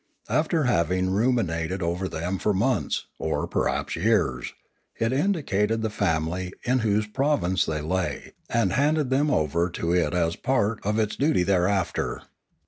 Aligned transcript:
After 0.29 0.63
having 0.63 1.11
ruminated 1.11 1.83
over 1.83 2.07
them 2.09 2.39
for 2.39 2.55
months, 2.55 3.05
or 3.19 3.45
perhaps 3.47 3.95
years, 3.95 4.51
it 4.99 5.13
indicated 5.13 5.83
the 5.83 5.91
family 5.91 6.51
in 6.63 6.79
whose 6.79 7.05
province 7.05 7.67
they 7.67 7.81
lay, 7.81 8.33
and 8.49 8.73
handed 8.73 9.11
them 9.11 9.29
over 9.29 9.69
to 9.69 9.93
it 9.93 10.15
as 10.15 10.35
part 10.35 10.83
of 10.83 10.97
its 10.97 11.15
duty 11.15 11.43
thereafter. 11.43 12.23